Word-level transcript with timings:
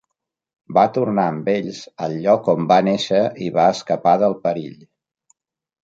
Va 0.77 0.85
tornar 0.95 1.25
amb 1.33 1.51
ells 1.53 1.83
al 2.07 2.17
lloc 2.25 2.51
on 2.55 2.67
va 2.73 2.79
néixer 2.91 3.23
i 3.49 3.53
va 3.61 3.71
escapar 3.77 4.19
del 4.27 4.39
perill. 4.49 4.85